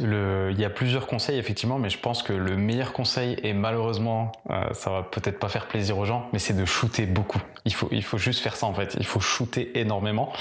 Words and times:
Il 0.00 0.60
y 0.60 0.64
a 0.64 0.70
plusieurs 0.70 1.06
conseils 1.06 1.38
effectivement, 1.38 1.78
mais 1.78 1.90
je 1.90 1.98
pense 1.98 2.22
que 2.22 2.32
le 2.32 2.56
meilleur 2.56 2.92
conseil, 2.92 3.38
et 3.42 3.52
malheureusement, 3.52 4.32
euh, 4.50 4.72
ça 4.72 4.90
va 4.90 5.02
peut-être 5.02 5.38
pas 5.38 5.48
faire 5.48 5.66
plaisir 5.66 5.98
aux 5.98 6.04
gens, 6.04 6.28
mais 6.32 6.38
c'est 6.38 6.54
de 6.54 6.64
shooter 6.64 7.06
beaucoup. 7.06 7.40
Il 7.64 7.74
faut, 7.74 8.18
juste 8.18 8.40
faire 8.40 8.56
ça 8.56 8.66
en 8.66 8.74
fait. 8.74 8.96
Il 8.98 9.06
faut 9.06 9.20
shooter 9.20 9.78
énormément. 9.78 10.32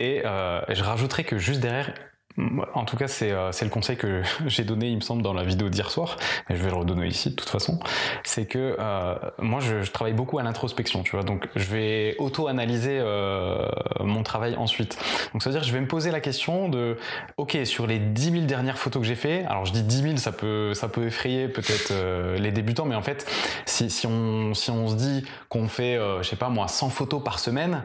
Et 0.00 0.22
euh, 0.24 0.60
je 0.68 0.82
rajouterais 0.82 1.24
que 1.24 1.38
juste 1.38 1.60
derrière, 1.60 1.94
en 2.36 2.84
tout 2.84 2.96
cas, 2.96 3.06
euh, 3.22 3.52
c'est 3.52 3.64
le 3.64 3.70
conseil 3.70 3.96
que 3.96 4.22
j'ai 4.46 4.64
donné, 4.64 4.88
il 4.88 4.96
me 4.96 5.00
semble, 5.00 5.22
dans 5.22 5.32
la 5.32 5.44
vidéo 5.44 5.68
d'hier 5.68 5.90
soir, 5.90 6.16
mais 6.48 6.56
je 6.56 6.62
vais 6.62 6.70
le 6.70 6.76
redonner 6.76 7.06
ici 7.06 7.30
de 7.30 7.34
toute 7.36 7.48
façon. 7.48 7.78
C'est 8.24 8.46
que 8.46 8.76
euh, 8.78 9.14
moi, 9.38 9.60
je, 9.60 9.82
je, 9.82 9.90
travaille 9.90 10.14
beaucoup 10.14 10.38
à 10.38 10.42
l'introspection, 10.42 11.02
tu 11.02 11.12
vois. 11.12 11.24
Donc, 11.24 11.48
je 11.54 11.64
vais 11.66 12.16
auto-analyser 12.18 12.98
euh, 13.00 13.68
mon 14.00 14.22
travail 14.22 14.56
ensuite. 14.56 14.98
Donc, 15.32 15.42
ça 15.42 15.50
veut 15.50 15.56
dire 15.56 15.64
je 15.64 15.72
vais 15.72 15.80
me 15.80 15.86
poser 15.86 16.10
la 16.10 16.20
question 16.20 16.68
de, 16.68 16.98
ok, 17.36 17.58
sur 17.64 17.86
les 17.86 17.98
10 17.98 18.30
000 18.30 18.44
dernières 18.44 18.78
photos 18.78 19.02
que 19.02 19.08
j'ai 19.08 19.14
fait, 19.14 19.44
alors 19.44 19.64
je 19.64 19.72
dis 19.72 19.82
10 19.82 20.02
000, 20.02 20.16
ça 20.16 20.32
peut, 20.32 20.74
ça 20.74 20.88
peut 20.88 21.06
effrayer 21.06 21.48
peut-être 21.48 21.90
euh, 21.92 22.36
les 22.38 22.50
débutants, 22.50 22.84
mais 22.84 22.96
en 22.96 23.02
fait, 23.02 23.26
si, 23.66 23.90
si, 23.90 24.06
on, 24.06 24.54
si 24.54 24.70
on 24.70 24.88
se 24.88 24.96
dit 24.96 25.24
qu'on 25.48 25.68
fait, 25.68 25.96
euh, 25.96 26.22
je 26.22 26.28
sais 26.28 26.36
pas 26.36 26.48
moi, 26.48 26.68
100 26.68 26.90
photos 26.90 27.22
par 27.22 27.38
semaine, 27.38 27.82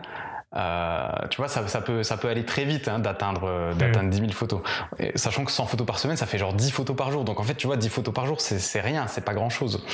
euh, 0.56 1.10
tu 1.30 1.38
vois, 1.38 1.48
ça, 1.48 1.68
ça, 1.68 1.82
peut, 1.82 2.02
ça 2.02 2.18
peut 2.18 2.28
aller 2.28 2.44
très 2.44 2.66
vite 2.66 2.88
hein, 2.88 2.98
d'atteindre 2.98 3.44
euh, 3.44 3.74
d'atteindre 3.76 4.10
10 4.10 4.18
000 4.18 4.32
photos. 4.32 4.62
Et, 4.98 5.16
sachant 5.16 5.46
que 5.46 5.52
100 5.52 5.68
photos 5.68 5.86
par 5.86 6.00
semaine, 6.00 6.18
ça 6.18 6.26
fait 6.26 6.40
genre 6.40 6.54
10 6.54 6.72
photos 6.72 6.96
par 6.96 7.12
jour. 7.12 7.24
Donc 7.24 7.40
en 7.40 7.44
fait, 7.44 7.54
tu 7.54 7.68
vois, 7.68 7.78
10 7.78 7.90
photos 7.90 8.14
par 8.14 8.26
jour, 8.26 8.42
c'est 8.42 8.82
rien, 8.82 9.06
c'est 9.08 9.24
pas 9.24 9.36
grand 9.36 9.50
chose. 9.50 9.86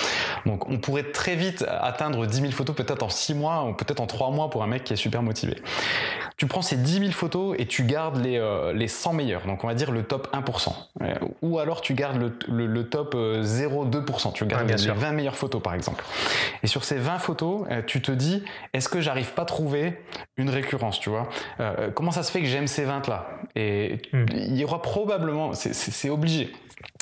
Donc 0.45 0.69
on 0.69 0.77
pourrait 0.77 1.11
très 1.11 1.35
vite 1.35 1.65
atteindre 1.67 2.25
10 2.25 2.41
000 2.41 2.51
photos 2.51 2.75
peut-être 2.75 3.03
en 3.03 3.09
6 3.09 3.33
mois 3.33 3.65
ou 3.65 3.73
peut-être 3.73 3.99
en 3.99 4.07
3 4.07 4.31
mois 4.31 4.49
pour 4.49 4.63
un 4.63 4.67
mec 4.67 4.85
qui 4.85 4.93
est 4.93 4.97
super 4.97 5.21
motivé. 5.21 5.57
Tu 6.37 6.47
prends 6.47 6.61
ces 6.61 6.77
10 6.77 6.99
000 6.99 7.11
photos 7.11 7.55
et 7.59 7.65
tu 7.65 7.83
gardes 7.83 8.17
les, 8.17 8.37
euh, 8.37 8.73
les 8.73 8.87
100 8.87 9.13
meilleurs. 9.13 9.45
Donc 9.45 9.63
on 9.63 9.67
va 9.67 9.73
dire 9.73 9.91
le 9.91 10.03
top 10.03 10.33
1%. 10.33 10.73
Euh, 11.01 11.13
ou 11.41 11.59
alors 11.59 11.81
tu 11.81 11.93
gardes 11.93 12.17
le, 12.17 12.37
le, 12.47 12.65
le 12.65 12.89
top 12.89 13.13
0,2%. 13.15 14.33
Tu 14.33 14.45
gardes 14.45 14.69
les, 14.69 14.75
les 14.75 14.91
20 14.91 15.11
meilleures 15.11 15.35
photos 15.35 15.61
par 15.61 15.73
exemple. 15.73 16.03
Et 16.63 16.67
sur 16.67 16.85
ces 16.85 16.95
20 16.95 17.19
photos, 17.19 17.67
tu 17.87 18.01
te 18.01 18.11
dis, 18.11 18.43
est-ce 18.73 18.89
que 18.89 19.01
j'arrive 19.01 19.33
pas 19.33 19.43
à 19.43 19.45
trouver 19.45 19.97
une 20.37 20.44
une 20.45 20.51
récurrence, 20.51 20.99
tu 20.99 21.09
vois. 21.09 21.27
Euh, 21.59 21.89
comment 21.91 22.11
ça 22.11 22.23
se 22.23 22.31
fait 22.31 22.41
que 22.41 22.47
j'aime 22.47 22.67
ces 22.67 22.83
20 22.83 23.07
là 23.07 23.27
Et 23.55 24.01
hmm. 24.13 24.25
il 24.31 24.55
y 24.57 24.63
aura 24.63 24.81
probablement, 24.81 25.53
c'est 25.53 26.09
obligé, 26.09 26.51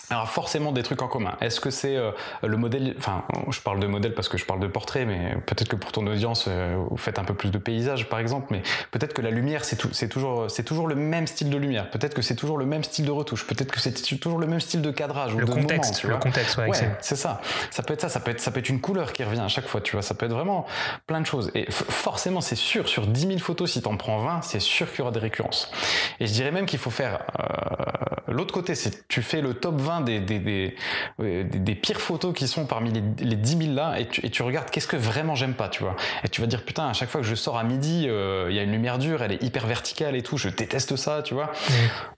alors 0.10 0.30
forcément 0.30 0.72
des 0.72 0.84
trucs 0.84 1.02
en 1.02 1.08
commun. 1.08 1.36
Est-ce 1.42 1.60
que 1.60 1.70
c'est 1.70 1.96
euh, 1.96 2.12
le 2.44 2.58
modèle 2.58 2.94
Enfin, 2.98 3.24
je 3.50 3.60
parle 3.62 3.80
de 3.80 3.88
modèle 3.88 4.14
parce 4.14 4.28
que 4.28 4.38
je 4.38 4.46
parle 4.46 4.60
de 4.60 4.68
portrait, 4.68 5.06
mais 5.06 5.36
peut-être 5.46 5.70
que 5.70 5.76
pour 5.76 5.92
ton 5.92 6.06
audience, 6.08 6.46
euh, 6.48 6.76
vous 6.90 6.98
faites 6.98 7.20
un 7.20 7.24
peu 7.24 7.34
plus 7.34 7.52
de 7.52 7.58
paysage, 7.58 8.10
par 8.10 8.20
exemple. 8.20 8.48
Mais 8.52 8.62
peut-être 8.92 9.14
que 9.14 9.22
la 9.22 9.32
lumière, 9.32 9.64
c'est 9.64 9.78
toujours, 10.10 10.52
c'est 10.52 10.64
toujours 10.64 10.88
le 10.88 10.96
même 10.96 11.26
style 11.26 11.50
de 11.50 11.58
lumière. 11.58 11.90
Peut-être 11.90 12.14
que 12.14 12.22
c'est 12.22 12.36
toujours 12.36 12.58
le 12.58 12.66
même 12.66 12.84
style 12.84 13.06
de 13.06 13.12
retouche. 13.12 13.48
Peut-être 13.48 13.72
que 13.72 13.80
c'est 13.80 13.94
toujours 14.20 14.40
le 14.40 14.48
même 14.48 14.60
style 14.60 14.82
de 14.82 14.92
cadrage 14.92 15.36
le 15.36 15.44
ou 15.44 15.48
de 15.48 15.52
contexte, 15.52 16.04
moment, 16.04 16.16
le 16.16 16.22
contexte, 16.22 16.58
ouais, 16.58 16.70
c'est 17.02 17.16
ça. 17.16 17.42
Ça 17.72 17.82
peut 17.84 17.94
être 17.94 18.02
ça. 18.02 18.10
Ça 18.10 18.20
peut 18.20 18.32
être, 18.32 18.42
ça 18.42 18.52
peut 18.52 18.60
être 18.60 18.70
une 18.70 18.82
couleur 18.82 19.14
qui 19.14 19.24
revient 19.24 19.40
à 19.40 19.48
chaque 19.48 19.68
fois. 19.68 19.82
Tu 19.82 19.94
vois, 19.94 20.02
ça 20.02 20.14
peut 20.14 20.26
être 20.26 20.34
vraiment 20.34 20.66
plein 21.08 21.22
de 21.22 21.26
choses. 21.26 21.50
Et 21.56 21.66
forcément, 21.72 22.42
c'est 22.42 22.56
sûr. 22.56 22.88
Sur 22.88 23.08
10 23.08 23.28
000 23.28 23.40
photos, 23.40 23.72
si 23.72 23.82
t'en 23.82 23.96
prends 23.98 24.20
20, 24.20 24.42
c'est 24.42 24.60
sûr 24.60 24.90
qu'il 24.90 25.00
y 25.00 25.02
aura 25.02 25.12
des 25.12 25.20
récurrences. 25.20 25.72
Et 26.20 26.28
je 26.28 26.34
dirais 26.34 26.52
même 26.52 26.66
qu'il 26.66 26.80
faut 26.80 26.92
faire 26.92 27.22
euh, 27.40 28.32
l'autre 28.34 28.54
côté. 28.54 28.76
C'est 28.76 29.08
tu 29.08 29.22
fais 29.22 29.42
le 29.42 29.54
top 29.54 29.76
20 29.80 29.93
des, 30.02 30.20
des, 30.20 30.40
des 30.40 30.76
des, 31.20 31.44
des, 31.44 31.76
pires 31.76 32.02
photos 32.02 32.34
qui 32.34 32.48
sont 32.48 32.66
parmi 32.66 32.92
les, 32.92 33.04
les 33.20 33.36
10 33.36 33.58
000 33.58 33.74
là 33.74 34.00
et 34.00 34.08
tu, 34.08 34.26
et 34.26 34.30
tu 34.30 34.44
regardes 34.44 34.70
qu'est-ce 34.70 34.88
que 34.88 34.98
vraiment 34.98 35.36
j'aime 35.36 35.54
pas, 35.54 35.70
tu 35.70 35.84
vois. 35.84 35.96
Et 36.24 36.30
tu 36.30 36.42
vas 36.42 36.48
dire 36.48 36.64
putain, 36.64 36.88
à 36.88 36.94
chaque 36.94 37.10
fois 37.10 37.22
que 37.22 37.28
je 37.28 37.36
sors 37.36 37.58
à 37.58 37.64
midi, 37.64 38.06
euh, 38.08 38.48
il 38.50 38.56
y 38.56 38.60
a 38.60 38.64
une 38.64 38.72
lumière 38.72 38.98
dure, 38.98 39.24
elle 39.24 39.34
est 39.34 39.44
hyper 39.44 39.68
verticale 39.68 40.16
et 40.16 40.22
tout, 40.22 40.38
je 40.38 40.50
déteste 40.50 40.96
ça, 40.96 41.22
tu 41.24 41.34
vois. 41.34 41.52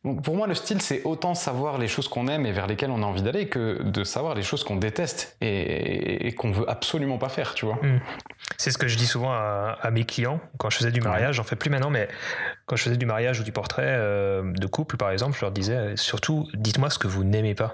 Donc 0.03 0.23
pour 0.23 0.35
moi, 0.35 0.47
le 0.47 0.55
style, 0.55 0.81
c'est 0.81 1.01
autant 1.03 1.33
savoir 1.33 1.77
les 1.77 1.87
choses 1.87 2.07
qu'on 2.07 2.27
aime 2.27 2.45
et 2.45 2.51
vers 2.51 2.67
lesquelles 2.67 2.91
on 2.91 3.03
a 3.03 3.05
envie 3.05 3.21
d'aller 3.21 3.47
que 3.47 3.83
de 3.83 4.03
savoir 4.03 4.35
les 4.35 4.43
choses 4.43 4.63
qu'on 4.63 4.75
déteste 4.75 5.37
et, 5.41 6.27
et 6.27 6.31
qu'on 6.33 6.51
veut 6.51 6.69
absolument 6.69 7.17
pas 7.17 7.29
faire, 7.29 7.53
tu 7.53 7.65
vois. 7.65 7.75
Mm. 7.81 7.99
C'est 8.57 8.71
ce 8.71 8.77
que 8.77 8.87
je 8.87 8.97
dis 8.97 9.07
souvent 9.07 9.31
à, 9.31 9.77
à, 9.81 9.91
mes 9.91 10.05
clients 10.05 10.39
quand 10.57 10.69
je 10.69 10.77
faisais 10.77 10.91
du 10.91 11.01
mariage, 11.01 11.35
j'en 11.35 11.43
fais 11.43 11.55
plus 11.55 11.69
maintenant, 11.69 11.89
mais 11.89 12.07
quand 12.67 12.75
je 12.75 12.83
faisais 12.83 12.97
du 12.97 13.05
mariage 13.05 13.39
ou 13.39 13.43
du 13.43 13.51
portrait 13.51 13.83
euh, 13.85 14.51
de 14.53 14.67
couple, 14.67 14.97
par 14.97 15.11
exemple, 15.11 15.35
je 15.35 15.41
leur 15.41 15.51
disais 15.51 15.95
surtout, 15.97 16.47
dites-moi 16.53 16.89
ce 16.89 16.99
que 16.99 17.07
vous 17.07 17.23
n'aimez 17.23 17.55
pas. 17.55 17.64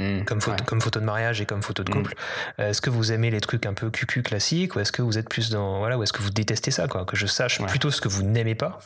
Mmh, 0.00 0.22
comme, 0.22 0.40
photo, 0.40 0.56
ouais. 0.56 0.64
comme 0.64 0.80
photo 0.80 1.00
de 1.00 1.04
mariage 1.04 1.40
et 1.40 1.46
comme 1.46 1.60
photo 1.60 1.82
de 1.82 1.90
couple. 1.90 2.14
Mmh. 2.56 2.62
Est-ce 2.62 2.80
que 2.80 2.88
vous 2.88 3.10
aimez 3.10 3.32
les 3.32 3.40
trucs 3.40 3.66
un 3.66 3.74
peu 3.74 3.90
cucu 3.90 4.22
classiques 4.22 4.76
ou 4.76 4.80
est-ce 4.80 4.92
que 4.92 5.02
vous 5.02 5.18
êtes 5.18 5.28
plus 5.28 5.50
dans 5.50 5.78
voilà 5.78 5.98
ou 5.98 6.04
est-ce 6.04 6.12
que 6.12 6.22
vous 6.22 6.30
détestez 6.30 6.70
ça 6.70 6.86
quoi 6.86 7.04
que 7.04 7.16
je 7.16 7.26
sache 7.26 7.58
ouais. 7.58 7.66
plutôt 7.66 7.90
ce 7.90 8.00
que 8.00 8.06
vous 8.06 8.22
n'aimez 8.22 8.54
pas 8.54 8.78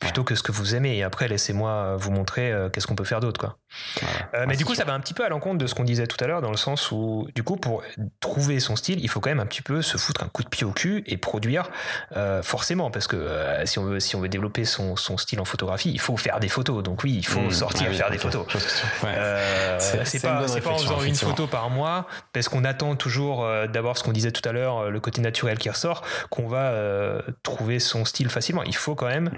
plutôt 0.00 0.22
ouais. 0.22 0.24
que 0.24 0.34
ce 0.34 0.42
que 0.42 0.50
vous 0.50 0.74
aimez 0.74 0.96
et 0.96 1.04
après 1.04 1.28
laissez-moi 1.28 1.94
vous 1.96 2.10
montrer 2.10 2.50
euh, 2.50 2.68
qu'est-ce 2.68 2.88
qu'on 2.88 2.96
peut 2.96 3.04
faire 3.04 3.20
d'autre 3.20 3.38
quoi. 3.38 3.58
Euh, 4.34 4.46
mais 4.48 4.56
du 4.56 4.64
coup 4.64 4.74
sûr. 4.74 4.82
ça 4.82 4.90
va 4.90 4.94
un 4.94 5.00
petit 5.00 5.14
peu 5.14 5.24
à 5.24 5.28
l'encontre 5.28 5.58
de 5.58 5.68
ce 5.68 5.74
qu'on 5.74 5.84
disait 5.84 6.08
tout 6.08 6.16
à 6.24 6.26
l'heure 6.26 6.40
dans 6.40 6.50
le 6.50 6.56
sens 6.56 6.90
où 6.90 7.28
du 7.34 7.44
coup 7.44 7.56
pour 7.56 7.84
trouver 8.18 8.58
son 8.58 8.74
style 8.74 8.98
il 9.00 9.08
faut 9.08 9.20
quand 9.20 9.30
même 9.30 9.40
un 9.40 9.46
petit 9.46 9.62
peu 9.62 9.82
se 9.82 9.98
foutre 9.98 10.24
un 10.24 10.28
coup 10.28 10.42
de 10.42 10.48
pied 10.48 10.66
au 10.66 10.72
cul 10.72 11.04
et 11.06 11.16
produire 11.16 11.70
euh, 12.16 12.42
forcément 12.42 12.90
parce 12.90 13.06
que 13.06 13.14
euh, 13.14 13.64
si 13.66 13.78
on 13.78 13.84
veut 13.84 14.00
si 14.00 14.16
on 14.16 14.20
veut 14.20 14.28
développer 14.28 14.64
son, 14.64 14.96
son 14.96 15.16
style 15.16 15.38
en 15.40 15.44
photographie 15.44 15.92
il 15.92 16.00
faut 16.00 16.16
faire 16.16 16.40
des 16.40 16.48
photos 16.48 16.82
donc 16.82 17.04
oui 17.04 17.14
il 17.14 17.26
faut 17.26 17.40
mmh. 17.40 17.50
sortir 17.52 17.88
et 17.88 17.94
faire 17.94 18.10
des 18.10 18.18
photos. 18.18 18.46
c'est 19.78 20.22
pas 20.22 20.42
c'est 20.56 20.62
pas 20.62 20.74
en 20.74 20.78
faisant 20.78 21.02
une 21.02 21.14
photo 21.14 21.46
par 21.46 21.70
mois, 21.70 22.06
parce 22.32 22.48
qu'on 22.48 22.64
attend 22.64 22.96
toujours 22.96 23.44
euh, 23.44 23.66
d'abord 23.66 23.98
ce 23.98 24.04
qu'on 24.04 24.12
disait 24.12 24.32
tout 24.32 24.46
à 24.48 24.52
l'heure, 24.52 24.78
euh, 24.78 24.90
le 24.90 25.00
côté 25.00 25.20
naturel 25.20 25.58
qui 25.58 25.70
ressort, 25.70 26.02
qu'on 26.30 26.46
va 26.46 26.70
euh, 26.70 27.20
trouver 27.42 27.78
son 27.78 28.04
style 28.04 28.30
facilement. 28.30 28.62
Il 28.62 28.76
faut 28.76 28.94
quand 28.94 29.06
même 29.06 29.30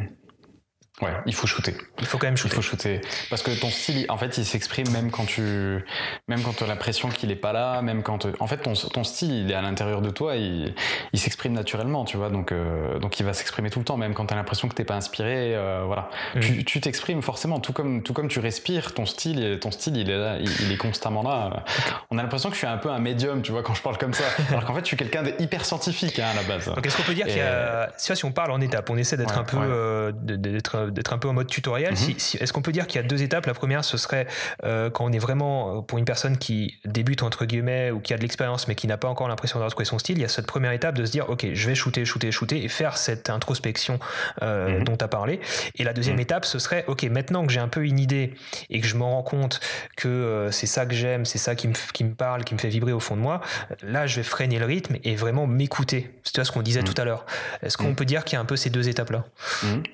Ouais, 1.03 1.12
il 1.26 1.34
faut 1.34 1.47
shooter. 1.47 1.75
Il 2.00 2.06
faut 2.06 2.19
quand 2.19 2.26
même 2.26 2.36
shooter. 2.36 2.54
Il 2.54 2.56
faut 2.56 2.62
shooter. 2.62 3.00
Parce 3.31 3.42
que 3.42 3.50
ton 3.59 3.70
style, 3.70 4.06
en 4.09 4.19
fait, 4.19 4.36
il 4.38 4.44
s'exprime 4.44 4.91
même 4.91 5.10
quand 5.10 5.25
tu, 5.25 5.84
même 6.26 6.42
quand 6.42 6.56
tu 6.56 6.64
as 6.64 6.66
l'impression 6.66 7.09
qu'il 7.09 7.31
est 7.31 7.36
pas 7.36 7.53
là, 7.53 7.82
même 7.82 8.03
quand, 8.03 8.26
en 8.41 8.47
fait, 8.47 8.59
ton, 8.59 8.72
ton 8.72 9.04
style, 9.04 9.32
il 9.32 9.50
est 9.50 9.54
à 9.54 9.62
l'intérieur 9.62 10.03
de 10.03 10.10
toi, 10.10 10.37
il, 10.37 10.75
il 11.12 11.19
s'exprime 11.19 11.53
naturellement, 11.53 12.04
tu 12.04 12.16
vois, 12.16 12.31
donc, 12.31 12.53
euh, 12.53 12.98
donc 12.98 13.20
il 13.20 13.26
va 13.26 13.32
s'exprimer 13.32 13.70
tout 13.70 13.78
le 13.78 13.84
temps, 13.84 13.97
même 13.97 14.14
quand 14.14 14.26
tu 14.26 14.34
as 14.34 14.37
l'impression 14.37 14.69
que 14.69 14.75
t'es 14.75 14.84
pas 14.84 14.97
inspiré, 14.97 15.54
euh, 15.54 15.84
voilà. 15.87 16.10
Mmh. 16.34 16.41
Tu, 16.41 16.64
tu 16.64 16.81
t'exprimes 16.81 17.22
forcément, 17.22 17.60
tout 17.60 17.72
comme, 17.72 18.03
tout 18.03 18.12
comme 18.12 18.28
tu 18.28 18.41
respires, 18.41 18.92
ton 18.94 19.06
style, 19.06 19.58
ton 19.60 19.70
style, 19.70 19.97
il 19.97 20.10
est 20.10 20.19
là, 20.19 20.38
il, 20.41 20.50
il 20.62 20.72
est 20.72 20.76
constamment 20.76 21.22
là. 21.22 21.64
On 22.10 22.19
a 22.19 22.22
l'impression 22.22 22.48
que 22.48 22.54
je 22.54 22.58
suis 22.58 22.66
un 22.66 22.76
peu 22.76 22.91
un 22.91 22.98
médium, 22.98 23.42
tu 23.42 23.53
vois, 23.53 23.62
quand 23.62 23.75
je 23.75 23.82
parle 23.82 23.98
comme 23.98 24.14
ça. 24.14 24.25
Alors 24.50 24.64
qu'en 24.64 24.75
fait, 24.75 24.81
je 24.81 24.87
suis 24.87 24.97
quelqu'un 24.97 25.22
d'hyper 25.22 25.64
scientifique, 25.64 26.19
hein, 26.19 26.28
à 26.32 26.34
la 26.34 26.42
base. 26.42 26.66
Donc, 26.66 26.84
est-ce 26.84 26.97
qu'on 26.97 27.03
peut 27.03 27.14
dire 27.14 27.26
Et 27.26 27.31
qu'il 27.31 27.38
y 27.38 27.42
a, 27.42 27.91
si 27.97 28.25
on 28.25 28.32
parle 28.32 28.53
en 28.53 28.60
étapes, 28.60 28.91
on 28.91 28.97
essaie 28.97 29.16
d'être 29.16 29.34
ouais, 29.34 29.41
un 29.41 29.44
peu, 29.44 29.56
ouais. 29.56 29.66
euh, 29.66 30.12
d'être 30.12 30.88
d'être 30.91 31.12
un 31.12 31.19
peu 31.19 31.28
en 31.28 31.32
mode 31.32 31.49
tutoriel. 31.49 31.93
Mm 31.93 31.97
-hmm. 31.97 32.19
si, 32.19 32.21
si, 32.21 32.37
Est-ce 32.38 32.53
qu'on 32.53 32.62
peut 32.62 32.72
dire 32.72 32.87
qu'il 32.87 33.00
y 33.00 33.04
a 33.04 33.06
deux 33.06 33.22
étapes? 33.22 33.47
La 33.47 33.54
première, 33.54 33.84
ce 33.84 33.97
serait 33.97 34.26
euh, 34.65 34.91
quand 34.91 35.04
on 35.09 35.12
est 35.12 35.19
vraiment 35.28 35.82
pour 35.82 35.99
une 35.99 36.04
personne 36.04 36.37
qui 36.38 36.59
débute 36.84 37.22
entre 37.22 37.44
guillemets 37.44 37.91
ou 37.91 38.00
qui 38.00 38.12
a 38.15 38.16
de 38.16 38.22
l'expérience 38.22 38.69
mais 38.69 38.75
qui 38.75 38.87
n'a 38.87 38.97
pas 38.97 39.09
encore 39.09 39.28
l'impression 39.28 39.59
d'avoir 39.59 39.71
trouvé 39.71 39.84
son 39.84 39.99
style. 39.99 40.19
Il 40.19 40.22
y 40.22 40.25
a 40.25 40.28
cette 40.28 40.47
première 40.47 40.72
étape 40.72 40.97
de 41.00 41.04
se 41.04 41.12
dire 41.12 41.28
ok, 41.31 41.47
je 41.53 41.66
vais 41.69 41.75
shooter, 41.75 42.04
shooter, 42.04 42.31
shooter 42.32 42.59
et 42.65 42.69
faire 42.69 42.97
cette 42.97 43.31
introspection 43.31 43.99
euh, 44.43 44.69
mm 44.69 44.81
-hmm. 44.81 44.84
dont 44.84 44.97
tu 44.97 45.04
as 45.04 45.09
parlé. 45.09 45.34
Et 45.78 45.84
la 45.84 45.93
deuxième 45.93 46.16
mm 46.16 46.21
-hmm. 46.21 46.32
étape, 46.34 46.44
ce 46.44 46.59
serait 46.59 46.84
ok, 46.93 47.03
maintenant 47.19 47.43
que 47.47 47.53
j'ai 47.55 47.60
un 47.69 47.72
peu 47.76 47.82
une 47.84 47.99
idée 47.99 48.26
et 48.70 48.81
que 48.81 48.87
je 48.87 48.97
me 49.00 49.05
rends 49.05 49.22
compte 49.34 49.55
que 49.97 50.09
euh, 50.09 50.50
c'est 50.59 50.70
ça 50.75 50.82
que 50.88 50.94
j'aime, 50.94 51.25
c'est 51.25 51.38
ça 51.47 51.55
qui 51.59 51.66
me, 51.69 51.75
qui 51.97 52.05
me 52.05 52.15
parle, 52.15 52.41
qui 52.47 52.55
me 52.55 52.60
fait 52.65 52.72
vibrer 52.76 52.93
au 52.93 53.00
fond 53.00 53.16
de 53.16 53.22
moi. 53.28 53.37
Là, 53.82 54.06
je 54.10 54.15
vais 54.16 54.26
freiner 54.34 54.59
le 54.59 54.66
rythme 54.75 54.97
et 55.05 55.15
vraiment 55.25 55.47
m'écouter. 55.47 56.00
C'est 56.25 56.44
ce 56.44 56.53
qu'on 56.53 56.62
disait 56.62 56.82
tout 56.82 56.99
à 57.00 57.05
l'heure? 57.05 57.25
Est-ce 57.62 57.76
qu'on 57.76 57.94
peut 57.94 58.05
dire 58.05 58.22
qu'il 58.25 58.34
y 58.37 58.38
a 58.38 58.41
un 58.41 58.44
peu 58.53 58.56
ces 58.56 58.70
deux 58.70 58.88
étapes 58.88 59.10
là 59.10 59.25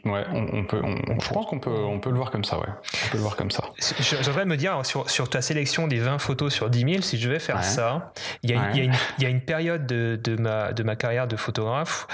Ouais, 0.04 0.24
on, 0.32 0.42
on 0.58 0.64
peut. 0.64 0.80
On, 0.84 1.20
je 1.20 1.28
pense 1.28 1.46
qu'on 1.46 1.58
peut, 1.58 1.70
on 1.70 2.00
peut 2.00 2.10
le 2.10 2.16
voir 2.16 2.30
comme 2.30 2.44
ça, 2.44 2.58
ouais. 2.58 2.66
On 2.68 3.10
peut 3.10 3.16
le 3.16 3.22
voir 3.22 3.36
comme 3.36 3.50
ça. 3.50 3.64
J'aimerais 4.00 4.44
me 4.44 4.56
dire, 4.56 4.84
sur, 4.84 5.08
sur 5.10 5.28
ta 5.28 5.42
sélection 5.42 5.88
des 5.88 5.98
20 5.98 6.18
photos 6.18 6.52
sur 6.52 6.70
10 6.70 6.80
000, 6.80 7.02
si 7.02 7.18
je 7.18 7.30
vais 7.30 7.38
faire 7.38 7.56
ouais. 7.56 7.62
ça, 7.62 8.12
il 8.42 8.50
y, 8.50 8.54
a, 8.54 8.60
ouais. 8.60 8.70
il, 8.72 8.76
y 8.76 8.80
a 8.80 8.84
une, 8.84 8.94
il 9.18 9.24
y 9.24 9.26
a 9.26 9.30
une 9.30 9.40
période 9.40 9.86
de, 9.86 10.18
de, 10.22 10.36
ma, 10.36 10.72
de 10.72 10.82
ma 10.82 10.96
carrière 10.96 11.26
de 11.26 11.36
photographe 11.36 12.06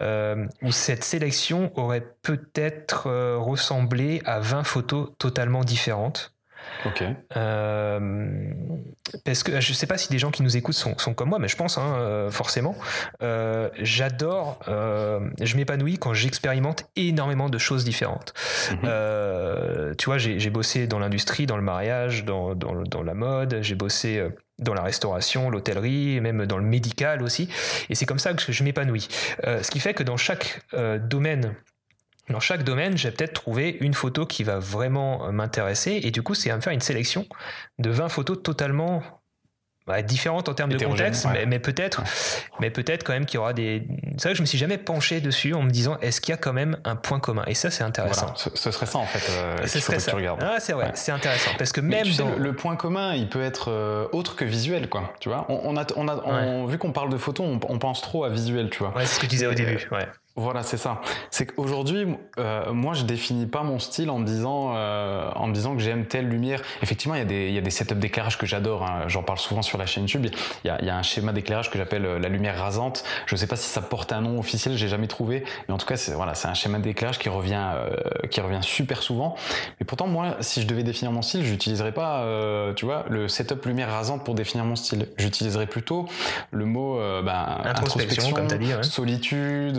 euh, 0.00 0.46
où 0.62 0.72
cette 0.72 1.04
sélection 1.04 1.72
aurait 1.78 2.06
peut-être 2.22 3.08
euh, 3.08 3.36
ressemblé 3.38 4.22
à 4.24 4.40
20 4.40 4.64
photos 4.64 5.10
totalement 5.18 5.64
différentes. 5.64 6.34
Ok. 6.86 7.02
Euh, 7.36 8.50
parce 9.24 9.42
que 9.42 9.60
je 9.60 9.72
sais 9.72 9.86
pas 9.86 9.98
si 9.98 10.08
des 10.08 10.18
gens 10.18 10.30
qui 10.30 10.42
nous 10.42 10.56
écoutent 10.56 10.74
sont, 10.74 10.96
sont 10.98 11.14
comme 11.14 11.30
moi, 11.30 11.38
mais 11.38 11.48
je 11.48 11.56
pense 11.56 11.78
hein, 11.78 11.94
euh, 11.96 12.30
forcément. 12.30 12.76
Euh, 13.22 13.68
J'adore, 13.80 14.60
euh, 14.68 15.20
je 15.40 15.56
m'épanouis 15.56 15.98
quand 15.98 16.14
j'expérimente 16.14 16.84
énormément 16.96 17.48
de 17.48 17.58
choses 17.58 17.84
différentes. 17.84 18.32
-hmm. 18.70 19.96
tu 19.96 20.04
vois, 20.06 20.18
j'ai 20.18 20.50
bossé 20.50 20.86
dans 20.86 20.98
l'industrie, 20.98 21.46
dans 21.46 21.56
le 21.56 21.62
mariage, 21.62 22.24
dans, 22.24 22.54
dans, 22.54 22.74
dans 22.82 23.02
la 23.02 23.14
mode, 23.14 23.58
j'ai 23.62 23.74
bossé 23.74 24.22
dans 24.58 24.74
la 24.74 24.82
restauration, 24.82 25.50
l'hôtellerie, 25.50 26.20
même 26.20 26.46
dans 26.46 26.58
le 26.58 26.64
médical 26.64 27.22
aussi. 27.22 27.48
Et 27.88 27.94
c'est 27.94 28.06
comme 28.06 28.18
ça 28.18 28.32
que 28.34 28.52
je 28.52 28.64
m'épanouis. 28.64 29.08
ce 29.44 29.70
qui 29.70 29.80
fait 29.80 29.94
que 29.94 30.02
dans 30.02 30.16
chaque 30.16 30.60
domaine 31.14 31.54
dans 32.30 32.40
chaque 32.40 32.62
domaine, 32.62 32.96
j'ai 32.96 33.10
peut-être 33.10 33.32
trouvé 33.32 33.76
une 33.80 33.94
photo 33.94 34.26
qui 34.26 34.44
va 34.44 34.58
vraiment 34.58 35.32
m'intéresser 35.32 36.00
et 36.02 36.10
du 36.10 36.22
coup, 36.22 36.34
c'est 36.34 36.50
à 36.50 36.56
me 36.56 36.60
faire 36.60 36.72
une 36.72 36.80
sélection 36.80 37.26
de 37.78 37.90
20 37.90 38.08
photos 38.08 38.42
totalement 38.42 39.02
bah, 39.88 40.02
différente 40.02 40.50
en 40.50 40.54
termes 40.54 40.70
de 40.70 40.84
contexte, 40.84 41.26
mais, 41.46 41.58
peut-être, 41.58 42.02
mais 42.60 42.68
peut-être 42.68 43.04
quand 43.04 43.14
même 43.14 43.24
qu'il 43.24 43.36
y 43.36 43.38
aura 43.38 43.54
des. 43.54 43.88
C'est 44.18 44.24
vrai 44.24 44.32
que 44.32 44.36
je 44.36 44.42
me 44.42 44.46
suis 44.46 44.58
jamais 44.58 44.76
penché 44.76 45.22
dessus 45.22 45.54
en 45.54 45.62
me 45.62 45.70
disant 45.70 45.96
est-ce 46.02 46.20
qu'il 46.20 46.32
y 46.32 46.34
a 46.34 46.36
quand 46.36 46.52
même 46.52 46.76
un 46.84 46.94
point 46.94 47.20
commun? 47.20 47.42
Et 47.46 47.54
ça, 47.54 47.70
c'est 47.70 47.84
intéressant. 47.84 48.34
Ce, 48.36 48.70
serait 48.70 48.84
ça 48.84 48.98
en 48.98 49.06
fait. 49.06 49.32
Euh, 49.32 49.66
ce 49.66 49.80
serait 49.80 49.98
ça. 49.98 50.12
Ah, 50.42 50.60
c'est 50.60 50.74
vrai, 50.74 50.90
c'est 50.92 51.10
intéressant 51.10 51.52
parce 51.56 51.72
que 51.72 51.80
même 51.80 52.06
dans... 52.18 52.36
le, 52.36 52.52
point 52.52 52.76
commun, 52.76 53.14
il 53.14 53.30
peut 53.30 53.42
être 53.42 53.70
euh, 53.70 54.06
autre 54.12 54.36
que 54.36 54.44
visuel, 54.44 54.90
quoi. 54.90 55.14
Tu 55.20 55.30
vois, 55.30 55.46
on, 55.48 55.74
a, 55.78 55.86
on 55.96 56.06
a, 56.06 56.66
vu 56.66 56.76
qu'on 56.76 56.92
parle 56.92 57.08
de 57.08 57.16
photos, 57.16 57.46
on, 57.66 57.78
pense 57.78 58.02
trop 58.02 58.24
à 58.24 58.28
visuel, 58.28 58.68
tu 58.68 58.80
vois? 58.80 58.94
Ouais, 58.94 59.06
c'est 59.06 59.14
ce 59.14 59.20
que 59.20 59.24
tu 59.24 59.30
disais 59.30 59.46
au 59.46 59.54
début. 59.54 59.88
Ouais. 59.90 60.06
Voilà, 60.38 60.62
c'est 60.62 60.76
ça. 60.76 61.00
C'est 61.30 61.46
qu'aujourd'hui, 61.46 62.06
euh, 62.38 62.72
moi, 62.72 62.94
je 62.94 63.02
définis 63.02 63.46
pas 63.46 63.64
mon 63.64 63.80
style 63.80 64.08
en 64.08 64.20
me 64.20 64.24
disant, 64.24 64.72
euh, 64.76 65.28
en 65.34 65.48
me 65.48 65.52
disant 65.52 65.74
que 65.74 65.82
j'aime 65.82 66.06
telle 66.06 66.28
lumière. 66.28 66.62
Effectivement, 66.80 67.16
il 67.16 67.18
y 67.18 67.22
a 67.22 67.24
des, 67.24 67.48
il 67.48 67.54
y 67.54 67.58
a 67.58 67.60
des 67.60 67.70
setups 67.70 67.96
d'éclairage 67.96 68.38
que 68.38 68.46
j'adore. 68.46 68.84
Hein. 68.84 69.08
J'en 69.08 69.24
parle 69.24 69.40
souvent 69.40 69.62
sur 69.62 69.78
la 69.78 69.86
chaîne 69.86 70.04
YouTube. 70.04 70.26
Il 70.62 70.68
y 70.68 70.70
a, 70.70 70.78
il 70.80 70.86
y 70.86 70.90
a 70.90 70.96
un 70.96 71.02
schéma 71.02 71.32
d'éclairage 71.32 71.70
que 71.70 71.78
j'appelle 71.78 72.06
euh, 72.06 72.18
la 72.20 72.28
lumière 72.28 72.56
rasante. 72.56 73.02
Je 73.26 73.34
sais 73.34 73.48
pas 73.48 73.56
si 73.56 73.68
ça 73.68 73.82
porte 73.82 74.12
un 74.12 74.20
nom 74.20 74.38
officiel, 74.38 74.76
j'ai 74.76 74.86
jamais 74.86 75.08
trouvé. 75.08 75.42
Mais 75.66 75.74
en 75.74 75.78
tout 75.78 75.86
cas, 75.86 75.96
c'est 75.96 76.12
voilà, 76.12 76.34
c'est 76.36 76.46
un 76.46 76.54
schéma 76.54 76.78
d'éclairage 76.78 77.18
qui 77.18 77.28
revient, 77.28 77.66
euh, 77.74 77.96
qui 78.30 78.40
revient 78.40 78.60
super 78.62 79.02
souvent. 79.02 79.34
Mais 79.80 79.86
pourtant, 79.86 80.06
moi, 80.06 80.36
si 80.38 80.62
je 80.62 80.68
devais 80.68 80.84
définir 80.84 81.10
mon 81.10 81.22
style, 81.22 81.44
j'utiliserais 81.44 81.92
pas, 81.92 82.24
tu 82.76 82.84
vois, 82.84 83.04
le 83.08 83.26
setup 83.26 83.64
lumière 83.66 83.90
rasante 83.90 84.24
pour 84.24 84.36
définir 84.36 84.64
mon 84.64 84.76
style. 84.76 85.08
J'utiliserais 85.16 85.66
plutôt 85.66 86.06
le 86.52 86.64
mot 86.64 87.00
ben, 87.22 87.60
introspection, 87.64 88.32
comme 88.32 88.46
as 88.46 88.58
dit, 88.58 88.72
solitude, 88.82 89.76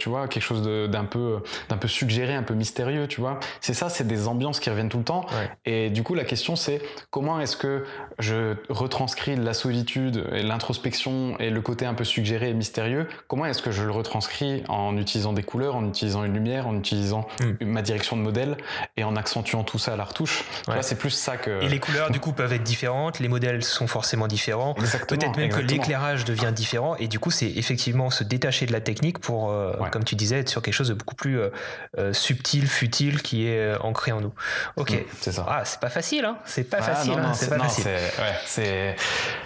tu 0.00 0.08
vois, 0.08 0.26
quelque 0.26 0.42
chose 0.42 0.62
d'un 0.62 1.04
peu, 1.04 1.40
d'un 1.68 1.76
peu 1.76 1.86
suggéré, 1.86 2.34
un 2.34 2.42
peu 2.42 2.54
mystérieux, 2.54 3.06
tu 3.06 3.20
vois. 3.20 3.38
C'est 3.60 3.74
ça, 3.74 3.88
c'est 3.90 4.06
des 4.06 4.26
ambiances 4.26 4.58
qui 4.58 4.70
reviennent 4.70 4.88
tout 4.88 4.98
le 4.98 5.04
temps. 5.04 5.26
Et 5.66 5.90
du 5.90 6.02
coup, 6.02 6.14
la 6.14 6.24
question, 6.24 6.56
c'est 6.56 6.80
comment 7.10 7.38
est-ce 7.40 7.56
que 7.56 7.84
je 8.18 8.54
retranscris 8.70 9.36
la 9.36 9.52
solitude 9.52 10.26
et 10.32 10.42
l'introspection 10.42 11.36
et 11.38 11.50
le 11.50 11.60
côté 11.60 11.84
un 11.84 11.94
peu 11.94 12.04
suggéré 12.04 12.50
et 12.50 12.54
mystérieux 12.54 13.06
Comment 13.28 13.44
est-ce 13.44 13.62
que 13.62 13.70
je 13.70 13.82
le 13.82 13.92
retranscris 13.92 14.64
en 14.68 14.96
utilisant 14.96 15.34
des 15.34 15.42
couleurs, 15.42 15.76
en 15.76 15.86
utilisant 15.86 16.24
une 16.24 16.32
lumière, 16.32 16.66
en 16.66 16.76
utilisant 16.76 17.26
hmm. 17.40 17.64
ma 17.66 17.82
direction 17.82 18.16
de 18.16 18.22
modèle 18.22 18.56
et 18.96 19.04
en 19.04 19.16
accentuant 19.16 19.64
tout 19.64 19.78
ça 19.78 19.92
à 19.92 19.96
la 19.96 20.04
retouche? 20.04 20.44
C'est 20.80 20.98
plus 20.98 21.10
ça 21.10 21.36
que. 21.36 21.62
Et 21.62 21.68
les 21.68 21.78
couleurs, 21.78 22.10
du 22.10 22.20
coup, 22.20 22.32
peuvent 22.32 22.54
être 22.54 22.62
différentes. 22.62 23.18
Les 23.18 23.28
modèles 23.28 23.62
sont 23.62 23.86
forcément 23.86 24.26
différents. 24.26 24.74
Peut-être 24.74 25.36
même 25.36 25.50
que 25.50 25.60
l'éclairage 25.60 26.24
devient 26.24 26.52
différent. 26.54 26.96
Et 26.96 27.06
du 27.06 27.18
coup, 27.18 27.30
c'est 27.30 27.50
effectivement 27.50 28.08
se 28.08 28.24
détacher 28.24 28.64
de 28.64 28.72
la 28.72 28.80
technique 28.80 29.18
pour, 29.18 29.50
euh, 29.50 29.74
comme 29.90 30.04
tu 30.04 30.14
disais, 30.14 30.40
être 30.40 30.48
sur 30.48 30.62
quelque 30.62 30.74
chose 30.74 30.88
de 30.88 30.94
beaucoup 30.94 31.14
plus 31.14 31.38
euh, 31.38 31.50
euh, 31.98 32.12
subtil, 32.12 32.66
futile, 32.68 33.22
qui 33.22 33.46
est 33.46 33.58
euh, 33.58 33.78
ancré 33.80 34.12
en 34.12 34.20
nous. 34.20 34.32
Ok. 34.76 34.92
Mm, 34.92 35.04
c'est 35.20 35.32
ça. 35.32 35.46
Ah, 35.48 35.64
c'est 35.64 35.80
pas 35.80 35.90
facile, 35.90 36.24
hein 36.24 36.38
C'est 36.44 36.64
pas 36.64 36.82
facile. 36.82 37.18
Hein, 37.18 37.32
c'est 37.34 37.50
pas 37.50 37.58
facile. 37.58 37.86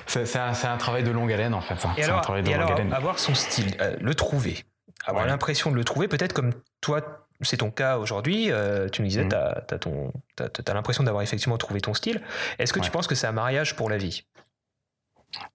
C'est 0.06 0.38
un, 0.38 0.52
un, 0.52 0.76
travail 0.76 1.02
de 1.02 1.11
longue 1.11 1.32
haleine, 1.32 1.55
en 1.55 1.61
fait. 1.61 1.75
Hein. 1.85 1.94
Et 1.96 2.05
alors, 2.55 2.70
avoir 2.93 3.19
son 3.19 3.35
style, 3.35 3.76
le 4.00 4.14
trouver, 4.14 4.64
avoir 5.05 5.26
l'impression 5.26 5.70
de 5.70 5.76
le 5.76 5.85
trouver, 5.85 6.08
peut-être 6.08 6.32
comme 6.32 6.52
toi, 6.81 7.26
c'est 7.40 7.58
ton 7.58 7.70
cas 7.70 7.99
aujourd'hui. 7.99 8.50
tu 8.93 9.02
me 9.02 9.08
disais, 9.08 9.25
mm. 9.25 9.29
tu 9.69 10.70
as, 10.70 10.75
l'impression 10.75 11.02
d'avoir 11.02 11.23
effectivement 11.23 11.58
trouvé 11.58 11.81
ton 11.81 11.94
style. 11.94 12.20
Est-ce 12.58 12.73
que 12.73 12.81
tu 12.81 12.90
penses 12.90 13.06
que 13.06 13.14
c'est 13.14 13.26
un 13.26 13.32
mariage 13.32 13.76
pour 13.76 13.90
la 13.90 13.97
vie? 13.97 14.25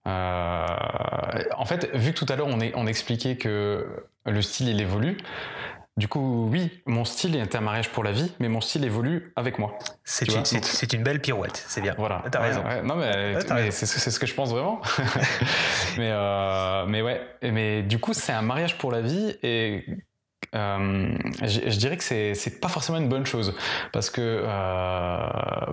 En 0.05 1.65
fait, 1.65 1.89
vu 1.93 2.13
que 2.13 2.17
tout 2.19 2.25
à 2.29 2.35
l'heure 2.35 2.47
on, 2.47 2.59
on 2.75 2.87
expliquait 2.87 3.37
que 3.37 3.87
le 4.25 4.41
style 4.41 4.69
il 4.69 4.81
évolue, 4.81 5.17
du 5.99 6.07
coup, 6.07 6.47
oui, 6.49 6.81
mon 6.85 7.03
style 7.03 7.35
est 7.35 7.55
un 7.55 7.59
mariage 7.59 7.89
pour 7.89 8.05
la 8.05 8.13
vie, 8.13 8.31
mais 8.39 8.47
mon 8.47 8.61
style 8.61 8.85
évolue 8.85 9.33
avec 9.35 9.59
moi. 9.59 9.77
C'est 10.05 10.23
une, 10.93 11.03
belle 11.03 11.19
pirouette, 11.19 11.61
c'est 11.67 11.81
bien. 11.81 11.93
Voilà. 11.97 12.23
T'as 12.31 12.39
raison. 12.39 12.63
non, 12.85 12.95
mais, 12.95 13.69
c'est 13.71 13.85
ce 13.85 14.17
que 14.17 14.25
je 14.25 14.33
pense 14.33 14.51
vraiment. 14.51 14.81
mais, 15.97 16.09
euh, 16.09 16.85
mais 16.87 17.01
ouais, 17.01 17.19
mais 17.41 17.83
du 17.83 17.99
coup, 17.99 18.13
c'est 18.13 18.31
un 18.31 18.41
mariage 18.41 18.77
pour 18.77 18.93
la 18.93 19.01
vie 19.01 19.35
et 19.43 19.83
euh, 20.55 21.15
je, 21.43 21.77
dirais 21.77 21.97
que 21.97 22.03
c'est 22.03 22.59
pas 22.59 22.69
forcément 22.69 22.97
une 22.97 23.09
bonne 23.09 23.25
chose. 23.25 23.53
Parce 23.91 24.09
que 24.09 24.21
euh, 24.21 25.27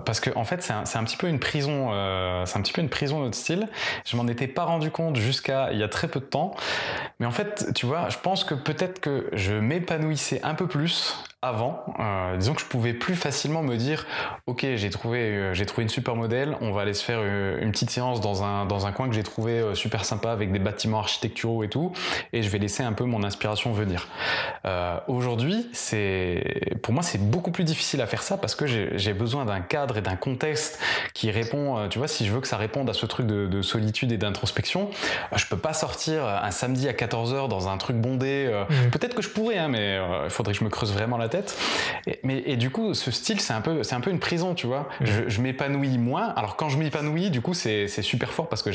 parce 0.05 0.19
que 0.19 0.29
en 0.35 0.43
fait 0.43 0.61
c'est 0.61 0.73
un, 0.73 0.83
un, 0.93 1.03
petit 1.03 1.17
peu 1.17 1.27
une 1.27 1.39
prison 1.39 1.89
euh, 1.91 2.45
c'est 2.45 2.57
un 2.57 2.61
petit 2.61 2.73
peu 2.73 2.81
une 2.81 2.89
prison 2.89 3.19
notre 3.19 3.35
style. 3.35 3.67
Je 4.05 4.15
m'en 4.17 4.27
étais 4.27 4.47
pas 4.47 4.63
rendu 4.63 4.91
compte 4.91 5.15
jusqu'à 5.15 5.71
il 5.71 5.79
y 5.79 5.83
a 5.83 5.89
très 5.89 6.07
peu 6.07 6.19
de 6.19 6.25
temps. 6.25 6.55
Mais 7.19 7.25
en 7.25 7.31
fait 7.31 7.71
tu 7.73 7.85
vois 7.85 8.09
je 8.09 8.17
pense 8.17 8.43
que 8.43 8.53
peut-être 8.53 8.99
que 8.99 9.29
je 9.33 9.53
m'épanouissais 9.53 10.41
un 10.43 10.53
peu 10.53 10.67
plus 10.67 11.15
avant, 11.43 11.85
euh, 11.99 12.35
disons 12.35 12.55
que 12.55 12.61
je 12.61 12.65
pouvais 12.65 12.93
plus 12.93 13.15
facilement 13.15 13.61
me 13.61 13.75
dire, 13.75 14.07
ok, 14.47 14.65
j'ai 14.73 14.89
trouvé, 14.89 15.19
euh, 15.19 15.53
j'ai 15.53 15.67
trouvé 15.67 15.83
une 15.83 15.89
super 15.89 16.15
modèle, 16.15 16.57
on 16.61 16.71
va 16.71 16.81
aller 16.81 16.95
se 16.95 17.03
faire 17.03 17.19
euh, 17.21 17.61
une, 17.61 17.71
petite 17.71 17.91
séance 17.91 18.21
dans 18.21 18.43
un, 18.43 18.65
dans 18.65 18.87
un 18.87 18.91
coin 18.91 19.07
que 19.07 19.13
j'ai 19.13 19.21
trouvé 19.21 19.75
super 19.75 20.03
sympa 20.03 20.31
avec 20.31 20.51
des 20.51 20.57
bâtiments 20.57 20.97
architecturaux 20.97 21.63
et 21.63 21.69
tout, 21.69 21.91
et 22.33 22.41
je 22.41 22.49
vais 22.49 22.57
laisser 22.57 22.81
un 22.81 22.93
peu 22.93 23.03
mon 23.03 23.23
inspiration 23.23 23.71
venir. 23.71 24.07
Aujourd'hui, 25.07 25.69
c'est, 25.73 26.75
pour 26.81 26.93
moi, 26.93 27.03
c'est 27.03 27.19
beaucoup 27.19 27.51
plus 27.51 27.63
difficile 27.63 28.01
à 28.01 28.07
faire 28.07 28.23
ça 28.23 28.37
parce 28.37 28.55
que 28.55 28.65
j'ai 28.67 29.13
besoin 29.13 29.45
d'un 29.45 29.61
cadre 29.61 29.97
et 29.97 30.01
d'un 30.01 30.15
contexte 30.15 30.79
qui 31.13 31.31
répond, 31.31 31.87
tu 31.89 31.99
vois, 31.99 32.07
si 32.07 32.25
je 32.25 32.31
veux 32.31 32.41
que 32.41 32.47
ça 32.47 32.57
réponde 32.57 32.89
à 32.89 32.93
ce 32.93 33.05
truc 33.05 33.27
de, 33.27 33.61
solitude 33.61 34.11
et 34.11 34.17
d'introspection, 34.17 34.89
je 35.35 35.45
peux 35.45 35.57
pas 35.57 35.73
sortir 35.73 36.25
un 36.25 36.51
samedi 36.51 36.89
à 36.89 36.93
14h 36.93 37.47
dans 37.47 37.69
un 37.69 37.77
truc 37.77 37.97
bondé. 37.97 38.51
Mmh. 38.69 38.89
Peut-être 38.89 39.15
que 39.15 39.21
je 39.21 39.29
pourrais, 39.29 39.57
hein, 39.57 39.67
mais 39.67 39.99
il 40.25 40.29
faudrait 40.29 40.53
que 40.53 40.59
je 40.59 40.63
me 40.63 40.69
creuse 40.69 40.91
vraiment 40.91 41.17
la 41.17 41.26
tête. 41.27 41.57
Et, 42.05 42.19
mais, 42.23 42.43
et 42.45 42.57
du 42.57 42.69
coup, 42.69 42.93
ce 42.93 43.11
style, 43.11 43.39
c'est 43.39 43.53
un 43.53 43.61
peu, 43.61 43.83
c'est 43.83 43.95
un 43.95 44.01
peu 44.01 44.11
une 44.11 44.19
prison, 44.19 44.53
tu 44.53 44.67
vois. 44.67 44.89
Mm. 45.01 45.05
Je, 45.27 45.41
m'épanouis 45.41 45.97
moins. 45.97 46.33
Alors 46.35 46.55
quand 46.55 46.69
je 46.69 46.77
m'épanouis, 46.77 47.29
du 47.29 47.41
coup, 47.41 47.53
c'est, 47.53 47.87
super 47.87 48.31
fort 48.31 48.47
parce 48.47 48.61
que 48.61 48.69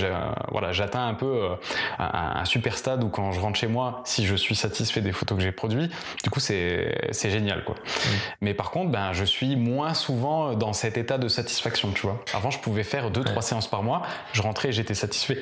voilà, 0.50 0.72
j'atteins 0.72 1.06
un 1.06 1.14
peu 1.14 1.26
euh, 1.26 1.56
un, 1.98 2.44
super 2.44 2.76
stade 2.76 3.04
où 3.04 3.08
quand 3.08 3.32
je 3.32 3.40
rentre 3.40 3.58
chez 3.58 3.66
moi, 3.66 4.02
si 4.04 4.26
je 4.26 4.34
suis 4.34 4.54
satisfait 4.54 5.00
des 5.00 5.12
photos 5.12 5.38
que 5.38 5.44
j'ai 5.44 5.52
produites, 5.52 5.92
du 6.22 6.30
coup, 6.30 6.40
c'est, 6.40 7.08
c'est 7.12 7.30
génial, 7.30 7.64
quoi. 7.64 7.74
Mm. 7.74 8.08
Mais 8.42 8.54
par 8.54 8.70
contre, 8.70 8.90
ben, 8.90 9.12
je 9.12 9.24
suis 9.24 9.56
moins 9.56 9.94
souvent 9.94 10.54
dans 10.54 10.72
cet 10.72 10.96
état 10.96 11.18
de 11.18 11.28
satisfaction, 11.28 11.92
tu 11.92 12.02
vois. 12.02 12.22
Avant, 12.34 12.50
je 12.50 12.58
pouvais 12.58 12.84
faire 12.84 13.10
deux, 13.10 13.24
trois 13.24 13.42
séances 13.42 13.68
par 13.68 13.82
mois. 13.82 14.02
Je 14.32 14.42
rentrais 14.42 14.62
et 14.68 14.72
j'étais 14.72 14.94
satisfait. 14.94 15.38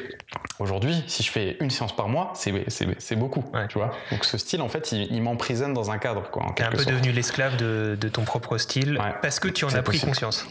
Aujourd'hui, 0.59 1.05
si 1.07 1.23
je 1.23 1.31
fais 1.31 1.57
une 1.61 1.71
séance 1.71 1.95
par 1.95 2.09
mois, 2.09 2.33
c'est, 2.35 2.53
c'est, 2.69 3.17
beaucoup, 3.17 3.45
tu 3.69 3.79
vois. 3.79 3.93
Donc 4.11 4.25
ce 4.25 4.39
style, 4.39 4.61
en 4.61 4.69
fait, 4.69 4.93
il, 4.93 5.23
m'emprisonne 5.23 5.73
dans 5.73 5.91
un 5.91 5.99
cadre, 5.99 6.31
quoi, 6.31 6.45
en 6.45 6.53
quelque 6.53 6.79
sorte 6.79 7.00
devenu 7.01 7.15
l'esclave 7.15 7.57
de, 7.57 8.09
ton 8.09 8.25
propre 8.25 8.59
style 8.59 8.99
parce 9.23 9.41
que 9.41 9.49
tu 9.49 9.65
en 9.65 9.69
as 9.69 9.83
pris 9.83 10.01
conscience. 10.01 10.47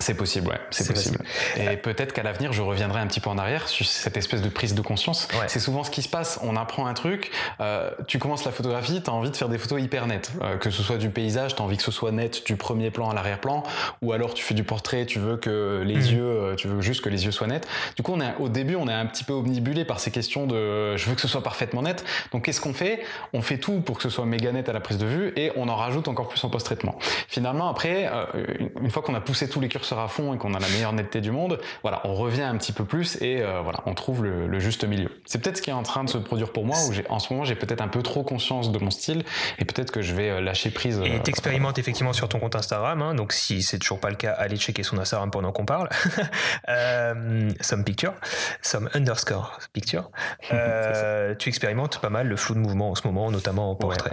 C'est 0.00 0.14
possible, 0.14 0.48
ouais, 0.48 0.60
c'est 0.70 0.86
possible. 0.92 1.18
Et 1.56 1.76
peut-être 1.76 2.12
qu'à 2.12 2.22
l'avenir, 2.22 2.52
je 2.52 2.62
reviendrai 2.62 3.00
un 3.00 3.06
petit 3.06 3.20
peu 3.20 3.30
en 3.30 3.38
arrière 3.38 3.68
sur 3.68 3.86
cette 3.86 4.16
espèce 4.16 4.42
de 4.42 4.48
prise 4.48 4.74
de 4.74 4.80
conscience. 4.80 5.28
C'est 5.46 5.60
souvent 5.60 5.84
ce 5.84 5.90
qui 5.90 6.02
se 6.02 6.08
passe. 6.08 6.38
On 6.42 6.56
apprend 6.56 6.86
un 6.86 6.94
truc, 6.94 7.30
euh, 7.60 7.90
tu 8.06 8.18
commences 8.18 8.44
la 8.44 8.52
photographie, 8.52 9.02
tu 9.02 9.10
as 9.10 9.12
envie 9.12 9.30
de 9.30 9.36
faire 9.36 9.48
des 9.48 9.58
photos 9.58 9.80
hyper 9.82 10.06
nettes. 10.06 10.32
Euh, 10.42 10.56
que 10.56 10.70
ce 10.70 10.82
soit 10.82 10.96
du 10.96 11.10
paysage, 11.10 11.56
tu 11.56 11.62
as 11.62 11.64
envie 11.64 11.76
que 11.76 11.82
ce 11.82 11.90
soit 11.90 12.12
net 12.12 12.46
du 12.46 12.56
premier 12.56 12.90
plan 12.90 13.10
à 13.10 13.14
l'arrière-plan, 13.14 13.62
ou 14.02 14.12
alors 14.12 14.34
tu 14.34 14.44
fais 14.44 14.54
du 14.54 14.64
portrait, 14.64 15.06
tu 15.06 15.18
veux 15.18 15.36
que 15.36 15.82
les 15.84 15.96
mmh. 15.96 16.14
yeux, 16.14 16.24
euh, 16.24 16.54
tu 16.54 16.68
veux 16.68 16.80
juste 16.80 17.02
que 17.02 17.08
les 17.08 17.24
yeux 17.24 17.32
soient 17.32 17.46
nets. 17.46 17.66
Du 17.96 18.02
coup, 18.02 18.12
on 18.14 18.20
est, 18.20 18.34
au 18.38 18.48
début, 18.48 18.76
on 18.76 18.88
est 18.88 18.94
un 18.94 19.06
petit 19.06 19.24
peu 19.24 19.32
omnibulé 19.32 19.84
par 19.84 20.00
ces 20.00 20.10
questions 20.10 20.46
de 20.46 20.96
je 20.96 21.08
veux 21.08 21.14
que 21.14 21.20
ce 21.20 21.28
soit 21.28 21.42
parfaitement 21.42 21.82
net. 21.82 22.04
Donc, 22.32 22.44
qu'est-ce 22.44 22.60
qu'on 22.60 22.74
fait? 22.74 23.00
On 23.32 23.42
fait 23.42 23.58
tout 23.58 23.80
pour 23.80 23.96
que 23.96 24.02
ce 24.02 24.10
soit 24.10 24.26
méga 24.26 24.52
net 24.52 24.68
à 24.68 24.72
la 24.72 24.80
prise 24.80 24.98
de 24.98 25.06
vue 25.06 25.32
et 25.36 25.52
on 25.56 25.68
en 25.68 25.76
rajoute 25.76 26.08
encore 26.08 26.28
plus 26.28 26.42
en 26.44 26.48
post-traitement. 26.48 26.98
Finalement, 27.28 27.68
après, 27.68 28.10
une 28.80 28.90
fois 28.90 29.02
qu'on 29.02 29.14
a 29.14 29.20
poussé 29.20 29.48
tous 29.48 29.60
les 29.60 29.65
curseurs 29.68 29.98
à 29.98 30.08
fond 30.08 30.34
et 30.34 30.38
qu'on 30.38 30.54
a 30.54 30.58
la 30.58 30.68
meilleure 30.68 30.92
netteté 30.92 31.20
du 31.20 31.30
monde, 31.30 31.58
voilà, 31.82 32.00
on 32.04 32.14
revient 32.14 32.42
un 32.42 32.56
petit 32.56 32.72
peu 32.72 32.84
plus 32.84 33.20
et 33.20 33.42
euh, 33.42 33.60
voilà, 33.62 33.80
on 33.86 33.94
trouve 33.94 34.24
le, 34.24 34.58
juste 34.58 34.84
milieu. 34.84 35.10
C'est 35.26 35.40
peut-être 35.42 35.58
ce 35.58 35.62
qui 35.62 35.70
est 35.70 35.74
en 35.74 35.82
train 35.82 36.04
de 36.04 36.08
se 36.08 36.18
produire 36.18 36.50
pour 36.50 36.64
moi, 36.64 36.76
où 36.76 37.12
en 37.12 37.18
ce 37.18 37.32
moment 37.32 37.44
j'ai 37.44 37.54
peut-être 37.54 37.82
un 37.82 37.88
peu 37.88 38.02
trop 38.02 38.22
conscience 38.22 38.72
de 38.72 38.78
mon 38.78 38.90
style 38.90 39.24
et 39.58 39.64
peut-être 39.64 39.90
que 39.90 40.02
je 40.02 40.14
vais 40.14 40.30
euh, 40.30 40.40
lâcher 40.40 40.70
prise. 40.70 41.00
Et 41.04 41.16
euh, 41.16 41.18
t'expérimentes 41.18 41.78
effectivement 41.78 42.12
sur 42.12 42.28
ton 42.28 42.38
compte 42.38 42.56
Instagram, 42.56 43.02
hein, 43.02 43.14
donc 43.14 43.32
si 43.32 43.62
c'est 43.62 43.78
toujours 43.78 44.00
pas 44.00 44.10
le 44.10 44.16
cas, 44.16 44.32
allez 44.32 44.56
checker 44.56 44.82
son 44.82 44.98
Instagram 44.98 45.30
pendant 45.30 45.52
qu'on 45.52 45.66
parle. 45.66 45.88
some 47.60 47.84
picture, 47.84 48.14
some 48.62 48.88
underscore 48.94 49.58
picture. 49.72 50.10
tu 51.38 51.48
expérimentes 51.48 51.98
pas 52.00 52.10
mal 52.10 52.26
le 52.26 52.36
flou 52.36 52.54
de 52.54 52.60
mouvement 52.60 52.90
en 52.90 52.94
ce 52.94 53.06
moment, 53.06 53.30
notamment 53.30 53.70
en 53.70 53.74
portrait. 53.74 54.12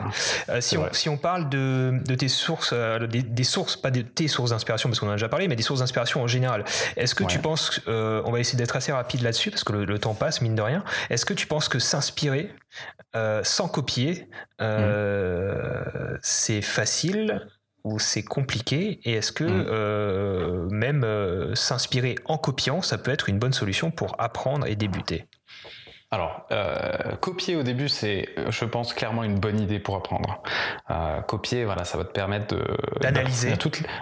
si, 0.59 0.77
on, 0.77 0.87
si 0.91 1.09
on 1.09 1.17
parle 1.17 1.49
de, 1.49 1.99
de 2.05 2.15
tes 2.15 2.27
sources, 2.27 2.73
des, 2.73 3.21
des, 3.21 3.43
sources, 3.43 3.77
pas 3.77 3.91
de 3.91 4.01
tes 4.01 4.27
sources 4.27 4.51
d'inspiration 4.51 4.89
parce 4.89 4.99
qu'on 4.99 5.07
en 5.07 5.11
a 5.11 5.15
déjà 5.15 5.29
parlé, 5.29 5.42
mais 5.47 5.55
des 5.55 5.63
sources 5.63 5.79
d'inspiration 5.79 6.21
en 6.21 6.27
général. 6.27 6.63
Est-ce 6.97 7.15
que 7.15 7.23
tu 7.23 7.39
penses, 7.39 7.81
euh, 7.87 8.21
on 8.25 8.31
va 8.31 8.39
essayer 8.39 8.57
d'être 8.57 8.75
assez 8.75 8.91
rapide 8.91 9.21
là-dessus 9.21 9.51
parce 9.51 9.63
que 9.63 9.73
le, 9.73 9.99
temps 9.99 10.13
passe 10.13 10.41
mine 10.41 10.55
de 10.55 10.61
rien. 10.61 10.83
Est-ce 11.09 11.25
que 11.25 11.33
tu 11.33 11.47
penses 11.47 11.69
que 11.69 11.79
s'inspirer 11.79 12.53
euh, 13.15 13.41
sans 13.43 13.67
copier, 13.67 14.29
euh, 14.61 16.15
mm. 16.15 16.19
c'est 16.21 16.61
facile 16.61 17.47
ou 17.83 17.99
c'est 17.99 18.23
compliqué? 18.23 18.99
Et 19.03 19.13
est-ce 19.13 19.31
que 19.31 19.43
mm. 19.43 20.73
même 20.73 21.55
s'inspirer 21.55 22.15
en 22.25 22.37
copiant, 22.37 22.81
ça 22.81 22.97
peut 22.97 23.11
être 23.11 23.29
une 23.29 23.39
bonne 23.39 23.53
solution 23.53 23.91
pour 23.91 24.15
apprendre 24.19 24.67
et 24.67 24.75
débuter? 24.75 25.27
Alors, 26.13 26.45
euh, 26.51 27.15
copier 27.21 27.55
au 27.55 27.63
début, 27.63 27.89
c'est, 27.89 28.29
je 28.47 28.65
pense, 28.65 28.93
clairement 28.93 29.23
une 29.23 29.39
bonne 29.39 29.59
idée 29.59 29.79
pour 29.79 29.95
apprendre. 29.95 30.43
Euh, 30.91 31.21
copier, 31.21 31.65
voilà, 31.65 31.85
ça 31.85 31.97
va 31.97 32.03
te 32.03 32.11
permettre 32.11 32.55
de 32.55 32.63
d'analyser, 33.01 33.53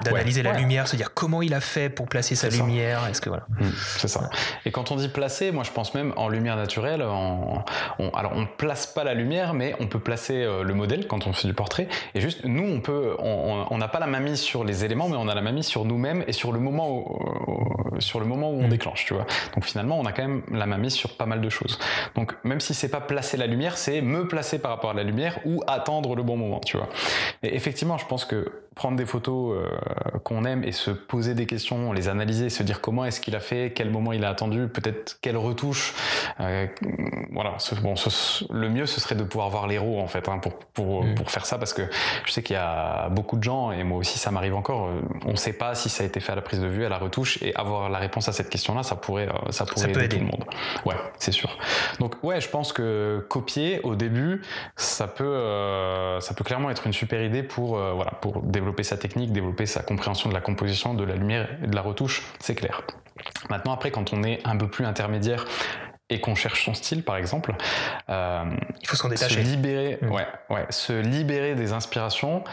d'analyser 0.04 0.44
la 0.44 0.52
lumière, 0.52 0.90
se 0.90 0.98
dire 0.98 1.14
comment 1.14 1.42
il 1.42 1.54
a 1.54 1.62
fait 1.62 1.90
pour 1.90 2.10
placer 2.10 2.36
sa 2.36 2.50
lumière. 2.50 3.08
Est-ce 3.08 3.22
que 3.22 3.30
voilà 3.30 3.46
mmh, 3.48 3.70
C'est 3.96 4.10
ça. 4.10 4.30
Et 4.66 4.72
quand 4.72 4.92
on 4.92 4.98
dit 4.98 5.08
placer, 5.08 5.54
moi, 5.54 5.64
je 5.64 5.72
pense 5.72 5.94
même 5.94 6.12
en 6.18 6.28
lumière 6.28 6.58
naturelle. 6.58 7.02
En, 7.02 7.64
on, 7.98 8.10
alors, 8.10 8.34
on 8.36 8.46
place 8.46 8.88
pas 8.88 9.06
la 9.06 9.14
lumière, 9.14 9.54
mais 9.54 9.74
on 9.80 9.88
peut 9.88 10.00
placer 10.00 10.44
euh, 10.44 10.64
le 10.64 10.74
modèle 10.74 11.08
quand 11.08 11.28
on 11.28 11.32
fait 11.32 11.48
du 11.48 11.54
portrait. 11.54 11.88
Et 12.14 12.20
juste, 12.20 12.44
nous, 12.44 12.68
on 12.68 12.82
peut, 12.82 13.16
on 13.20 13.78
n'a 13.78 13.88
pas 13.88 14.00
la 14.00 14.08
main 14.08 14.20
mise 14.20 14.42
sur 14.42 14.66
les 14.66 14.84
éléments, 14.84 15.08
mais 15.08 15.16
on 15.16 15.30
a 15.30 15.34
la 15.34 15.42
main 15.42 15.54
mise 15.54 15.68
sur 15.68 15.86
nous-mêmes 15.86 16.26
et 16.28 16.34
sur 16.34 16.52
le 16.52 16.60
moment 16.60 16.90
où, 16.90 17.18
sur 18.00 18.20
le 18.20 18.26
moment 18.26 18.52
où 18.52 18.60
on 18.60 18.68
mmh. 18.68 18.70
déclenche, 18.70 19.06
tu 19.06 19.14
vois. 19.14 19.26
Donc 19.56 19.66
finalement, 19.66 20.00
on 20.00 20.06
a 20.06 20.12
quand 20.12 20.28
même 20.28 20.44
la 20.52 20.66
main 20.66 20.78
mise 20.78 20.94
sur 20.94 21.18
pas 21.18 21.26
mal 21.26 21.42
de 21.42 21.50
choses. 21.50 21.80
Donc 22.16 22.36
même 22.44 22.60
si 22.60 22.74
c'est 22.74 22.90
pas 22.90 23.02
placer 23.02 23.38
la 23.38 23.48
lumière, 23.48 23.78
c'est 23.78 24.02
me 24.02 24.28
placer 24.28 24.60
par 24.60 24.72
rapport 24.72 24.92
à 24.92 24.94
la 24.94 25.04
lumière 25.04 25.40
ou 25.46 25.62
attendre 25.68 26.16
le 26.16 26.24
bon 26.24 26.38
moment, 26.38 26.60
tu 26.60 26.78
vois. 26.78 26.90
Et 27.44 27.56
effectivement, 27.56 27.98
je 27.98 28.06
pense 28.06 28.26
que 28.26 28.52
prendre 28.76 28.96
des 28.96 29.06
photos 29.06 29.58
euh, 29.58 30.20
qu'on 30.24 30.46
aime 30.46 30.64
et 30.64 30.72
se 30.72 30.92
poser 30.92 31.34
des 31.34 31.46
questions, 31.46 31.92
les 31.92 32.08
analyser, 32.08 32.50
se 32.50 32.64
dire 32.64 32.80
comment 32.80 33.04
est-ce 33.04 33.20
qu'il 33.20 33.36
a 33.36 33.42
fait, 33.42 33.74
quel 33.76 33.90
moment 33.90 34.14
il 34.14 34.24
a 34.24 34.30
attendu, 34.30 34.68
peut-être 34.70 35.18
quelle 35.22 35.36
retouche. 35.36 35.94
Euh, 36.40 36.68
voilà, 37.34 37.58
bon, 37.82 37.96
le 38.50 38.70
mieux 38.70 38.86
ce 38.86 39.02
serait 39.02 39.16
de 39.16 39.24
pouvoir 39.24 39.50
voir 39.50 39.68
l'héros 39.68 40.00
en 40.00 40.08
fait 40.08 40.30
hein, 40.30 40.38
pour 40.38 40.58
pour, 40.58 41.04
mm. 41.04 41.16
pour 41.16 41.32
faire 41.32 41.46
ça 41.46 41.58
parce 41.58 41.74
que 41.74 41.82
je 42.26 42.32
sais 42.32 42.44
qu'il 42.44 42.54
y 42.54 42.60
a 42.60 43.10
beaucoup 43.10 43.36
de 43.36 43.44
gens 43.44 43.74
et 43.74 43.84
moi 43.84 43.98
aussi 43.98 44.18
ça 44.18 44.32
m'arrive 44.32 44.56
encore. 44.56 44.88
Euh, 44.88 45.02
on 45.26 45.32
ne 45.32 45.36
sait 45.36 45.54
pas 45.54 45.76
si 45.76 45.90
ça 45.90 46.04
a 46.04 46.08
été 46.08 46.22
fait 46.22 46.32
à 46.32 46.36
la 46.36 46.42
prise 46.42 46.62
de 46.62 46.68
vue, 46.68 46.86
à 46.86 46.90
la 46.90 46.98
retouche 46.98 47.44
et 47.44 47.54
avoir 47.56 47.90
la 47.90 48.00
réponse 48.00 48.30
à 48.30 48.32
cette 48.32 48.50
question-là, 48.50 48.84
ça 48.84 48.96
pourrait 48.96 49.28
ça 49.50 49.66
pourrait 49.66 49.92
aider, 49.92 50.08
tout 50.08 50.20
le 50.20 50.26
monde. 50.26 50.46
Ouais, 50.86 50.96
c'est 51.18 51.34
sûr. 51.34 51.58
Donc 52.00 52.16
ouais, 52.24 52.40
je 52.40 52.48
pense 52.48 52.72
que 52.72 53.26
copier 53.28 53.82
au 53.84 53.96
début, 53.96 54.42
ça 54.78 55.08
peut 55.08 56.18
ça 56.22 56.34
peut 56.34 56.46
clairement 56.46 56.70
être 56.70 56.88
une 56.88 56.94
super 56.94 57.22
idée 57.22 57.44
pour 57.44 57.76
voilà 57.76 58.12
pour 58.22 58.42
développer 58.42 58.61
sa 58.84 58.98
technique, 58.98 59.32
développer 59.32 59.66
sa 59.66 59.82
compréhension 59.82 60.30
de 60.30 60.34
la 60.34 60.42
composition, 60.42 60.94
de 60.94 61.04
la 61.04 61.16
lumière 61.16 61.50
et 61.64 61.68
de 61.68 61.76
la 61.76 61.82
retouche, 61.82 62.24
c'est 62.40 62.56
clair. 62.56 62.82
Maintenant, 63.50 63.74
après, 63.74 63.92
quand 63.92 64.14
on 64.14 64.24
est 64.24 64.40
un 64.46 64.58
peu 64.58 64.68
plus 64.68 64.86
intermédiaire 64.86 65.46
et 66.10 66.20
qu'on 66.20 66.36
cherche 66.36 66.66
son 66.66 66.74
style, 66.74 67.04
par 67.04 67.16
exemple, 67.16 67.56
euh, 68.10 68.44
il 68.82 68.88
faut 68.88 68.96
s'en 68.96 69.10
détacher. 69.10 69.44
Se 69.44 69.50
libérer, 69.50 70.00
mmh. 70.02 70.12
ouais, 70.12 70.28
ouais, 70.50 70.66
se 70.70 70.94
libérer 70.94 71.56
des 71.56 71.74
inspirations. 71.74 72.44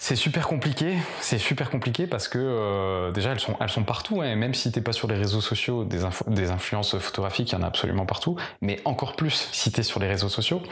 C'est 0.00 0.14
super 0.14 0.46
compliqué, 0.46 0.96
c'est 1.20 1.38
super 1.38 1.70
compliqué 1.70 2.06
parce 2.06 2.28
que 2.28 2.38
euh, 2.38 3.10
déjà 3.10 3.32
elles 3.32 3.40
sont 3.40 3.56
elles 3.60 3.68
sont 3.68 3.82
partout, 3.82 4.22
hein, 4.22 4.36
même 4.36 4.54
si 4.54 4.70
t'es 4.70 4.80
pas 4.80 4.92
sur 4.92 5.08
les 5.08 5.16
réseaux 5.16 5.40
sociaux, 5.40 5.84
des, 5.84 5.98
des 6.28 6.52
influences 6.52 6.96
photographiques, 6.98 7.50
il 7.50 7.56
y 7.56 7.58
en 7.58 7.62
a 7.62 7.66
absolument 7.66 8.06
partout, 8.06 8.36
mais 8.60 8.80
encore 8.84 9.16
plus 9.16 9.48
si 9.50 9.72
t'es 9.72 9.82
sur 9.82 9.98
les 9.98 10.06
réseaux 10.06 10.28
sociaux. 10.28 10.62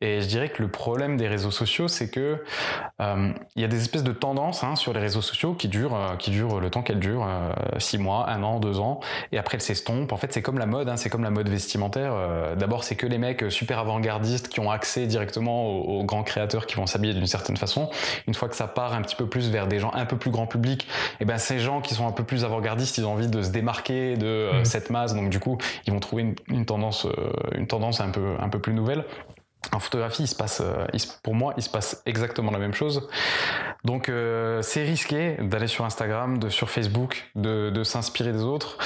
Et 0.00 0.20
je 0.20 0.28
dirais 0.28 0.48
que 0.48 0.62
le 0.62 0.70
problème 0.70 1.16
des 1.16 1.26
réseaux 1.26 1.50
sociaux, 1.50 1.88
c'est 1.88 2.08
que 2.08 2.40
euh, 3.00 3.32
il 3.56 3.62
y 3.62 3.64
a 3.64 3.68
des 3.68 3.80
espèces 3.80 4.04
de 4.04 4.12
tendances 4.12 4.62
hein, 4.62 4.76
sur 4.76 4.92
les 4.92 5.00
réseaux 5.00 5.22
sociaux 5.22 5.54
qui 5.54 5.66
durent 5.66 5.96
euh, 5.96 6.14
qui 6.16 6.30
durent 6.30 6.60
le 6.60 6.70
temps 6.70 6.82
qu'elles 6.82 7.00
durent, 7.00 7.26
six 7.78 7.98
mois, 7.98 8.30
un 8.30 8.44
an, 8.44 8.60
deux 8.60 8.78
ans, 8.78 9.00
et 9.32 9.38
après 9.38 9.56
elles 9.56 9.62
s'estompent. 9.62 10.12
En 10.12 10.16
fait, 10.16 10.32
c'est 10.32 10.42
comme 10.42 10.58
la 10.58 10.66
mode, 10.66 10.88
hein, 10.88 10.96
c'est 10.96 11.10
comme 11.10 11.24
la 11.24 11.30
mode 11.30 11.48
vestimentaire. 11.48 12.14
D'abord, 12.56 12.84
c'est 12.84 12.94
que 12.94 13.08
les 13.08 13.18
mecs 13.18 13.50
super 13.50 13.80
avant-gardistes 13.80 14.48
qui 14.48 14.60
ont 14.60 14.70
accès 14.70 15.06
directement 15.06 15.66
aux, 15.66 15.98
aux 15.98 16.04
grands 16.04 16.22
créateurs 16.22 16.66
qui 16.66 16.76
vont 16.76 16.86
s'habiller 16.86 17.12
d'une 17.12 17.26
certaine 17.26 17.56
façon. 17.56 17.90
Une 18.28 18.34
fois 18.34 18.48
que 18.48 18.54
ça 18.54 18.67
part 18.68 18.94
un 18.94 19.02
petit 19.02 19.16
peu 19.16 19.26
plus 19.26 19.50
vers 19.50 19.66
des 19.66 19.78
gens 19.78 19.90
un 19.94 20.06
peu 20.06 20.16
plus 20.16 20.30
grand 20.30 20.46
public, 20.46 20.84
et 20.84 21.16
eh 21.20 21.24
ben 21.24 21.38
ces 21.38 21.58
gens 21.58 21.80
qui 21.80 21.94
sont 21.94 22.06
un 22.06 22.12
peu 22.12 22.24
plus 22.24 22.44
avant-gardistes, 22.44 22.98
ils 22.98 23.06
ont 23.06 23.12
envie 23.12 23.28
de 23.28 23.42
se 23.42 23.50
démarquer 23.50 24.16
de 24.16 24.26
euh, 24.26 24.60
mmh. 24.60 24.64
cette 24.64 24.90
masse, 24.90 25.14
donc 25.14 25.30
du 25.30 25.40
coup, 25.40 25.58
ils 25.86 25.92
vont 25.92 26.00
trouver 26.00 26.34
une, 26.48 26.64
tendance, 26.64 27.06
euh, 27.06 27.30
une 27.56 27.66
tendance 27.66 28.00
un 28.00 28.10
peu, 28.10 28.34
un 28.38 28.48
peu 28.48 28.58
plus 28.58 28.74
nouvelle. 28.74 29.04
En 29.72 29.80
photographie, 29.80 30.22
il 30.22 30.28
se 30.28 30.34
passe, 30.34 30.62
euh, 30.62 30.86
pour 31.22 31.34
moi, 31.34 31.52
il 31.56 31.62
se 31.62 31.68
passe 31.68 32.02
exactement 32.06 32.50
la 32.50 32.58
même 32.58 32.72
chose. 32.72 33.08
Donc, 33.84 34.10
c'est 34.62 34.82
risqué 34.82 35.36
d'aller 35.40 35.68
sur 35.68 35.84
Instagram, 35.84 36.38
de 36.38 36.48
sur 36.48 36.68
Facebook, 36.68 37.30
de, 37.36 37.82
s'inspirer 37.84 38.32
des 38.32 38.42
autres, 38.42 38.76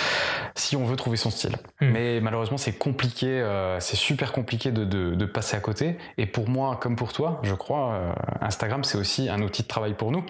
si 0.55 0.77
on 0.77 0.85
veut 0.85 0.97
trouver 0.97 1.17
son 1.17 1.31
style. 1.31 1.57
Hmm. 1.81 1.91
Mais 1.93 2.21
malheureusement, 2.21 2.59
c'est 2.59 2.77
compliqué, 2.77 3.43
c'est 3.81 3.97
super 3.97 4.33
compliqué 4.33 4.71
de, 4.71 5.25
passer 5.25 5.57
à 5.57 5.61
côté. 5.61 5.97
Et 6.19 6.27
pour 6.27 6.49
moi, 6.49 6.77
comme 6.77 6.97
pour 6.97 7.13
toi, 7.13 7.41
je 7.43 7.55
crois, 7.55 8.15
Instagram, 8.43 8.85
c'est 8.85 8.99
aussi 8.99 9.31
un 9.31 9.41
outil 9.41 9.63
de 9.63 9.69
travail 9.69 9.95
pour 9.95 10.13
nous. 10.13 10.25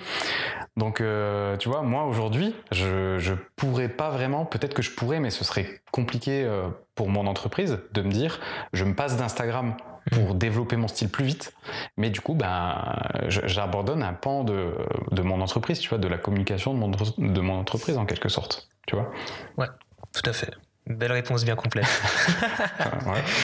Donc, 0.76 1.02
tu 1.58 1.68
vois, 1.68 1.82
moi 1.82 2.04
aujourd'hui, 2.04 2.54
je, 2.70 3.18
je 3.18 3.34
pourrais 3.56 3.88
pas 3.88 4.10
vraiment, 4.10 4.44
peut-être 4.44 4.74
que 4.74 4.82
je 4.82 4.92
pourrais, 4.92 5.18
mais 5.18 5.30
ce 5.30 5.44
serait 5.44 5.82
compliqué 5.90 6.48
pour 6.94 7.08
mon 7.08 7.26
entreprise 7.26 7.78
de 7.92 8.02
me 8.02 8.10
dire, 8.10 8.38
je 8.72 8.84
me 8.84 8.94
passe 8.94 9.16
d'Instagram 9.16 9.76
pour 10.10 10.34
développer 10.34 10.76
mon 10.76 10.88
style 10.88 11.08
plus 11.08 11.24
vite. 11.24 11.54
Mais 11.96 12.10
du 12.10 12.20
coup, 12.20 12.34
ben, 12.34 12.98
j'abandonne 13.28 14.02
un 14.02 14.14
pan 14.14 14.44
de, 14.44 14.74
de, 15.10 15.22
mon 15.22 15.40
entreprise, 15.40 15.78
tu 15.78 15.88
vois, 15.88 15.98
de 15.98 16.08
la 16.08 16.18
communication 16.18 16.74
de 16.74 16.78
mon, 16.78 16.88
de 16.88 17.40
mon 17.40 17.58
entreprise 17.58 17.96
en 17.96 18.06
quelque 18.06 18.28
sorte, 18.28 18.68
tu 18.86 18.96
vois. 18.96 19.10
Ouais, 19.58 19.68
tout 20.12 20.28
à 20.28 20.32
fait. 20.32 20.52
Belle 20.86 21.12
réponse 21.12 21.44
bien 21.44 21.56
complète. 21.56 21.86